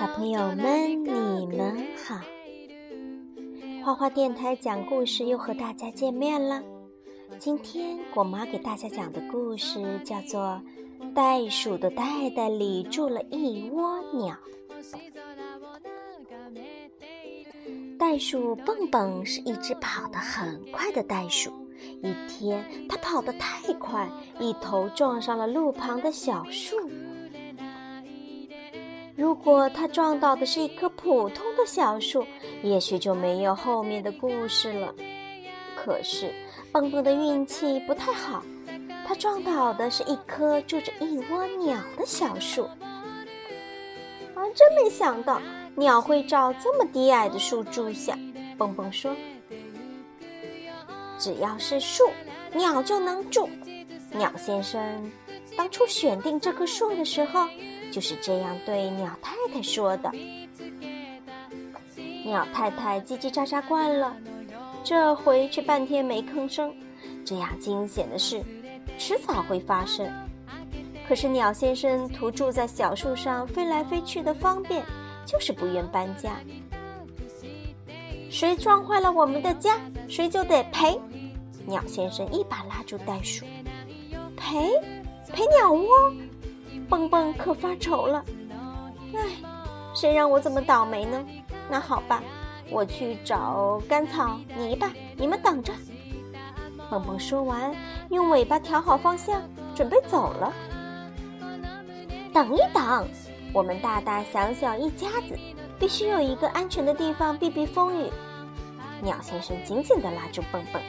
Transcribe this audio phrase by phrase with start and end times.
[0.00, 2.18] 小朋友们，你们好！
[3.84, 6.62] 花花电台讲故事又和大家见面了。
[7.38, 10.58] 今天果妈给大家讲的故事叫做
[11.12, 14.34] 《袋鼠的袋袋里住了一窝鸟》。
[17.98, 21.50] 袋鼠蹦蹦是一只跑得很快的袋鼠。
[22.02, 24.08] 一天，它跑得太快，
[24.38, 26.88] 一头撞上了路旁的小树。
[29.20, 32.26] 如果他撞到的是一棵普通的小树，
[32.62, 34.94] 也许就没有后面的故事了。
[35.76, 36.32] 可是，
[36.72, 38.42] 蹦蹦的运气不太好，
[39.06, 42.62] 他撞倒的是一棵住着一窝鸟的小树。
[44.34, 45.38] 啊，真没想到
[45.76, 48.18] 鸟会找这么低矮的树住下。
[48.56, 49.14] 蹦蹦说
[51.20, 52.04] ：“只要是树，
[52.54, 53.46] 鸟就能住。”
[54.16, 55.12] 鸟先生
[55.58, 57.46] 当初选定这棵树的时候。
[57.90, 60.10] 就是这样对鸟太太说的。
[62.24, 64.16] 鸟太太叽叽喳喳惯了，
[64.84, 66.72] 这回却半天没吭声。
[67.24, 68.42] 这样惊险的事，
[68.98, 70.08] 迟早会发生。
[71.08, 74.84] 可是鸟先生图住在小树上飞来飞去的方便，
[75.26, 76.36] 就是不愿搬家。
[78.30, 79.76] 谁撞坏了我们的家，
[80.08, 80.98] 谁就得赔。
[81.66, 83.44] 鸟先生一把拉住袋鼠，
[84.36, 84.70] 赔，
[85.32, 86.12] 赔鸟窝。
[86.90, 88.24] 蹦蹦可发愁了，
[89.14, 89.20] 唉，
[89.94, 91.24] 谁让我这么倒霉呢？
[91.70, 92.20] 那好吧，
[92.68, 95.72] 我去找干草泥巴，你们等着。
[96.90, 97.72] 蹦蹦说完，
[98.10, 99.40] 用尾巴调好方向，
[99.76, 100.52] 准备走了。
[102.34, 103.08] 等一等，
[103.52, 105.38] 我们大大小小一家子，
[105.78, 108.10] 必须有一个安全的地方避避风雨。
[109.00, 110.82] 鸟先生紧紧地拉住蹦蹦。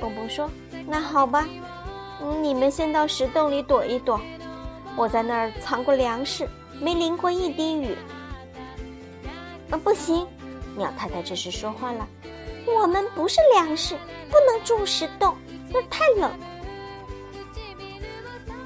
[0.00, 0.48] 蹦蹦说
[0.86, 1.44] ：“那好吧。”
[2.42, 4.20] 你们先到石洞里躲一躲，
[4.96, 6.48] 我在那儿藏过粮食，
[6.80, 7.96] 没淋过一滴雨。
[9.70, 10.26] 啊，不行！
[10.76, 12.06] 鸟太太这时说话了
[12.66, 13.96] ：“我们不是粮食，
[14.30, 15.34] 不能住石洞，
[15.70, 16.30] 那太冷。”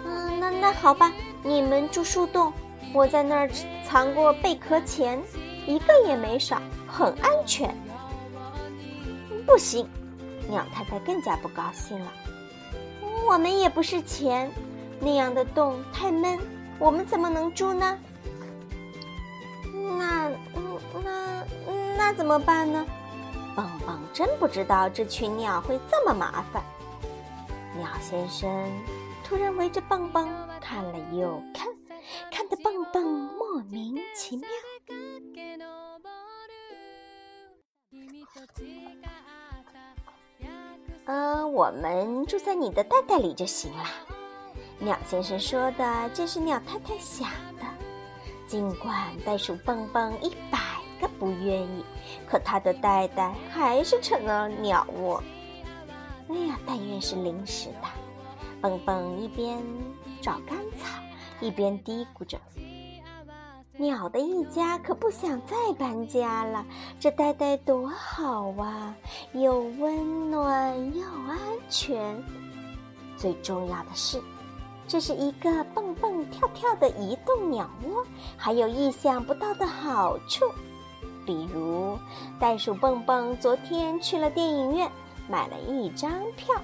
[0.05, 1.13] 嗯，那那好吧，
[1.43, 2.53] 你们住树洞，
[2.93, 3.51] 我在那儿
[3.85, 5.23] 藏过贝壳钱，
[5.67, 7.75] 一个也没少，很安全。
[9.47, 9.89] 不行！
[10.49, 12.13] 鸟太太更加不高兴了。
[13.29, 14.51] 我们也不是钱，
[15.01, 16.39] 那样的洞太闷，
[16.79, 17.99] 我们怎么能住呢？
[19.99, 20.31] 那
[21.05, 21.47] 那
[21.97, 22.85] 那怎么办呢？
[23.57, 26.63] 蹦蹦真不知道这群鸟会这么麻烦。
[27.77, 28.49] 鸟先生
[29.25, 30.29] 突然围着蹦蹦
[30.61, 31.67] 看了又看，
[32.31, 33.05] 看得蹦蹦
[33.39, 34.49] 莫名其妙。
[41.11, 43.85] 嗯，我们住在你的袋袋里就行了。
[44.79, 47.29] 鸟先生说的这是鸟太太想
[47.59, 47.65] 的。
[48.47, 48.95] 尽管
[49.27, 50.61] 袋鼠蹦蹦一百
[51.01, 51.85] 个不愿意，
[52.29, 55.21] 可它的袋袋还是成了鸟窝。
[56.29, 57.89] 哎呀，但愿是临时的。
[58.61, 59.61] 蹦蹦一边
[60.23, 60.87] 找干草，
[61.41, 62.39] 一边嘀咕着。
[63.81, 66.67] 鸟的一家可不想再搬家了，
[66.99, 68.95] 这呆呆多好啊，
[69.33, 71.39] 又温暖又安
[71.71, 72.23] 全。
[73.17, 74.21] 最重要的是，
[74.87, 78.05] 这是一个蹦蹦跳跳的移动鸟窝，
[78.37, 80.45] 还有意想不到的好处。
[81.25, 81.99] 比如，
[82.39, 84.93] 袋鼠蹦蹦昨天去了电影院，
[85.27, 86.55] 买了一张票，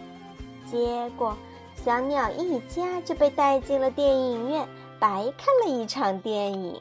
[0.70, 1.34] 结果
[1.74, 6.78] 小鸟一家就被带进了电影院，白看了一场电影。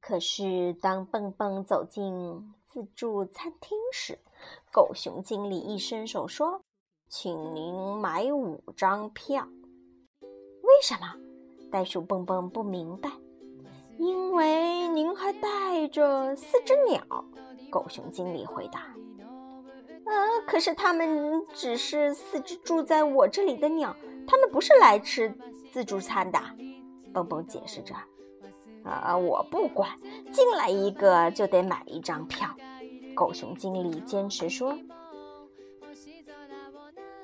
[0.00, 4.18] 可是，当蹦蹦走进自助餐厅时，
[4.72, 6.62] 狗熊经理一伸手说
[7.08, 9.46] ：“请您买五张票。”
[10.62, 11.14] 为什么？
[11.70, 13.10] 袋鼠蹦蹦不明白。
[13.98, 17.24] 因为您还带着四只鸟。
[17.70, 18.94] 狗熊经理回答
[20.06, 23.94] ：“呃，可是他们只是四只住在我这里的鸟，
[24.26, 25.32] 他们不是来吃
[25.70, 26.40] 自助餐的。”
[27.12, 27.94] 蹦蹦解释着。
[28.84, 29.90] 啊，我不管，
[30.32, 32.48] 进来一个就得买一张票。
[33.14, 34.78] 狗熊经理坚持说：“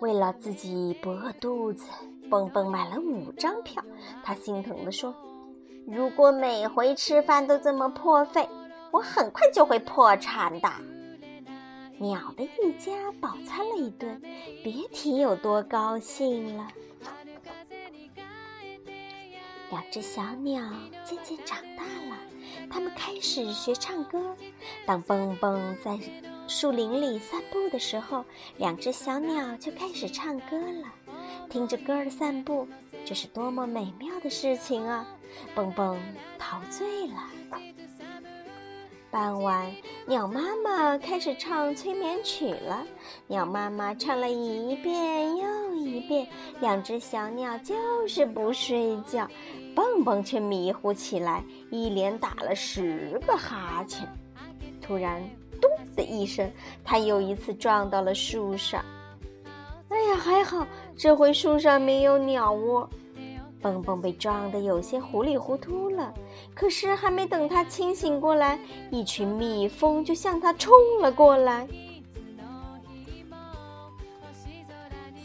[0.00, 1.88] 为了自己不饿肚子，
[2.28, 3.82] 蹦蹦买了五张票。”
[4.22, 5.14] 他心疼地说
[5.88, 8.48] ：“如果每回吃饭都这么破费，
[8.90, 10.68] 我很快就会破产的。”
[11.98, 14.20] 鸟的一家饱餐了一顿，
[14.62, 16.68] 别提有多高兴了。
[19.70, 20.62] 两只小鸟
[21.04, 22.16] 渐渐长大了，
[22.70, 24.36] 它们开始学唱歌。
[24.86, 25.98] 当蹦蹦在
[26.46, 28.24] 树林里散步的时候，
[28.58, 30.92] 两只小鸟就开始唱歌了。
[31.50, 32.68] 听着歌儿散步，
[33.04, 35.06] 这是多么美妙的事情啊！
[35.54, 36.00] 蹦蹦
[36.38, 37.28] 陶醉了。
[39.10, 39.74] 傍晚，
[40.06, 42.86] 鸟妈妈开始唱催眠曲了。
[43.26, 45.46] 鸟妈妈唱了一遍又
[45.86, 46.26] 一遍，
[46.60, 47.74] 两只小鸟就
[48.06, 49.28] 是不睡觉。
[49.74, 54.08] 蹦蹦却迷糊起来，一连打了十个哈欠。
[54.80, 55.22] 突然，
[55.60, 56.50] 咚的一声，
[56.84, 58.84] 它又一次撞到了树上。
[59.88, 60.66] 哎呀，还好，
[60.96, 62.88] 这回树上没有鸟窝。
[63.62, 66.12] 蹦蹦被撞得有些糊里糊涂了，
[66.54, 68.58] 可是还没等他清醒过来，
[68.90, 71.66] 一群蜜蜂就向他冲了过来。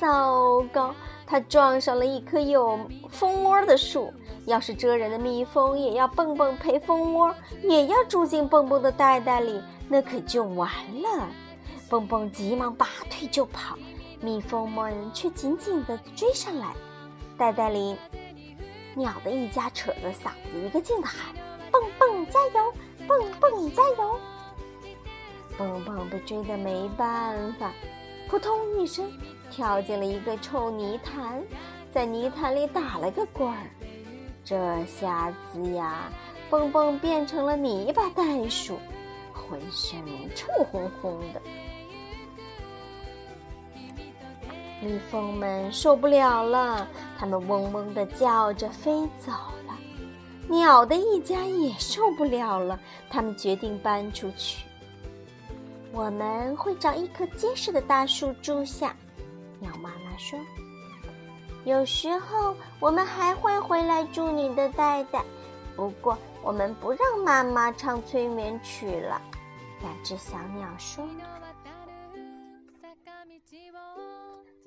[0.01, 0.95] 糟糕，
[1.27, 4.11] 他撞上了一棵有蜂窝的树。
[4.47, 7.31] 要是蜇人的蜜蜂也要蹦蹦陪蜂窝，
[7.61, 10.67] 也要住进蹦蹦的袋袋里，那可就完
[11.03, 11.29] 了。
[11.87, 13.77] 蹦蹦急忙拔腿就跑，
[14.19, 16.73] 蜜蜂们却紧紧地追上来，
[17.37, 17.95] 袋袋里。
[18.95, 21.35] 鸟的一家扯着嗓子一个劲地喊
[21.71, 22.73] ：“蹦蹦加油，
[23.07, 24.19] 蹦蹦加油！”
[25.59, 27.71] 蹦蹦被追得没办法，
[28.31, 29.11] 扑通一声
[29.49, 31.43] 跳进了一个臭泥潭，
[31.91, 33.69] 在泥潭里打了个滚儿。
[34.41, 34.55] 这
[34.85, 36.09] 下子呀，
[36.49, 38.79] 蹦蹦变成了泥巴袋鼠，
[39.33, 39.99] 浑身
[40.33, 41.41] 臭烘烘的。
[44.81, 46.87] 蜜蜂们受不了了，
[47.19, 49.33] 它们嗡嗡地叫着飞走
[49.67, 49.77] 了。
[50.47, 52.79] 鸟的一家也受不了了，
[53.09, 54.63] 它们决定搬出去。
[55.93, 58.95] 我们会找一棵结实的大树住下，
[59.59, 60.39] 鸟妈妈说。
[61.63, 65.23] 有时候我们还会回来住你的袋袋，
[65.75, 69.21] 不过我们不让妈妈唱催眠曲了。
[69.81, 71.07] 两只小鸟说。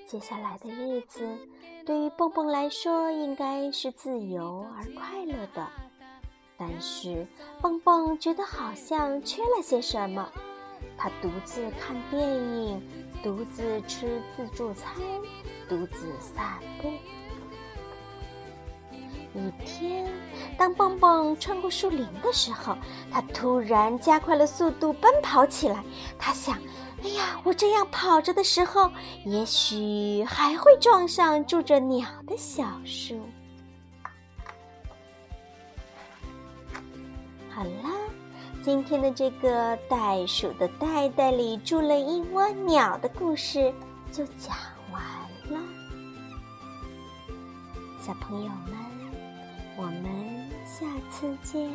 [0.06, 1.26] 接下来的日子，
[1.84, 5.66] 对于蹦蹦来说应该是自由而快乐的。
[6.56, 7.26] 但是
[7.60, 10.30] 蹦蹦觉得好像缺了些什么。
[10.96, 12.82] 他独自看电影，
[13.22, 14.92] 独自吃自助餐，
[15.68, 16.92] 独自散步。
[19.34, 20.06] 一天，
[20.56, 22.76] 当蹦蹦穿过树林的时候，
[23.10, 25.84] 他突然加快了速度奔跑起来。
[26.18, 26.58] 他想。
[27.02, 28.90] 哎呀，我这样跑着的时候，
[29.26, 33.20] 也许还会撞上住着鸟的小树。
[37.50, 37.90] 好啦，
[38.64, 43.70] 今天的这个袋鼠的袋袋里住了一窝鸟的故事
[44.10, 44.56] 就讲
[44.90, 45.02] 完
[45.50, 45.60] 了。
[48.00, 48.74] 小朋友们，
[49.76, 51.70] 我们下次见。